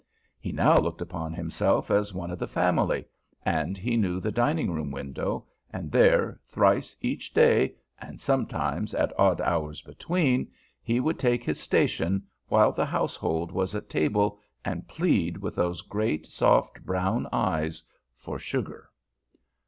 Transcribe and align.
He 0.39 0.51
now 0.51 0.77
looked 0.79 1.03
upon 1.03 1.31
himself 1.31 1.91
as 1.91 2.11
one 2.11 2.31
of 2.31 2.39
the 2.39 2.47
family, 2.47 3.05
and 3.45 3.77
he 3.77 3.97
knew 3.97 4.19
the 4.19 4.31
dining 4.31 4.71
room 4.71 4.89
window, 4.89 5.45
and 5.71 5.91
there, 5.91 6.39
thrice 6.47 6.95
each 7.01 7.35
day 7.35 7.75
and 7.99 8.19
sometimes 8.19 8.95
at 8.95 9.13
odd 9.19 9.39
hours 9.41 9.83
between, 9.83 10.49
he 10.81 10.99
would 10.99 11.19
take 11.19 11.43
his 11.43 11.59
station 11.59 12.23
while 12.47 12.71
the 12.71 12.85
household 12.87 13.51
was 13.51 13.75
at 13.75 13.91
table 13.91 14.39
and 14.65 14.87
plead 14.87 15.37
with 15.37 15.53
those 15.53 15.83
great 15.83 16.25
soft 16.25 16.83
brown 16.83 17.27
eyes 17.31 17.83
for 18.17 18.39
sugar. 18.39 18.89